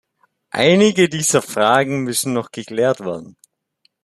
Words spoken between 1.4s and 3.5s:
Fragen müssen noch geklärt werden.